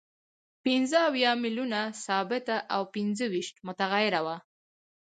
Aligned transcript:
پنځه 0.63 0.97
اویا 1.09 1.31
میلیونه 1.43 1.79
ثابته 2.05 2.55
او 2.75 2.81
پنځه 2.93 3.25
ویشت 3.33 3.55
متغیره 3.67 4.21
وه 4.25 4.37